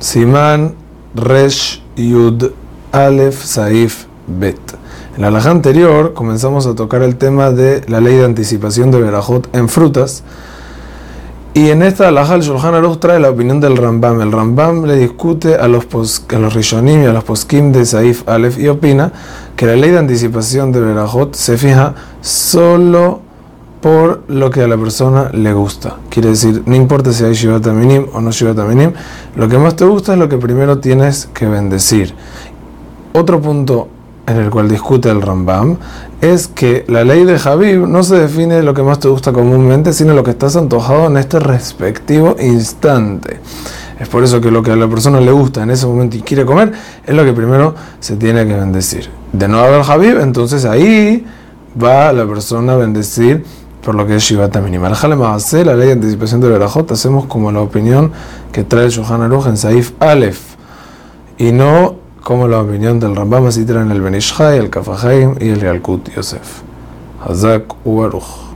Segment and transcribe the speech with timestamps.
[0.00, 0.74] Simán
[1.14, 2.50] Resh Yud
[2.92, 4.58] Alef Saif Bet.
[5.16, 9.00] En la alhaja anterior comenzamos a tocar el tema de la ley de anticipación de
[9.00, 10.24] Berajot en frutas.
[11.54, 14.20] Y en esta alhaja el Shulchan Aruch trae la opinión del Rambam.
[14.20, 15.86] El Rambam le discute a los,
[16.28, 19.12] los Rishonim y a los poskim de Saif Alef y opina
[19.54, 23.20] que la ley de anticipación de Berajot se fija solo
[23.84, 25.98] por lo que a la persona le gusta.
[26.08, 28.92] Quiere decir, no importa si hay Shivat Minim o no Shivat Minim,
[29.36, 32.14] lo que más te gusta es lo que primero tienes que bendecir.
[33.12, 33.88] Otro punto
[34.26, 35.76] en el cual discute el Rambam
[36.22, 39.92] es que la ley de Habib no se define lo que más te gusta comúnmente,
[39.92, 43.38] sino lo que estás antojado en este respectivo instante.
[44.00, 46.22] Es por eso que lo que a la persona le gusta en ese momento y
[46.22, 46.72] quiere comer
[47.04, 49.10] es lo que primero se tiene que bendecir.
[49.34, 51.26] De no haber Habib, entonces ahí
[51.78, 53.44] va la persona a bendecir
[53.84, 54.88] por lo que es Shivata mínima.
[54.88, 54.94] El
[55.64, 58.12] la ley de anticipación de Berajot, hacemos como la opinión
[58.52, 58.92] que trae el
[59.46, 60.40] en Saif Aleph,
[61.38, 65.60] y no como la opinión del Rambam, así traen el Benishai, el Kafahaim y el
[65.60, 66.62] Yalkut Yosef.
[67.22, 68.53] Hazak Ubaruch.